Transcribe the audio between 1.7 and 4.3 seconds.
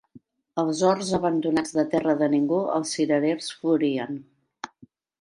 de terra de ningú els cirerers florien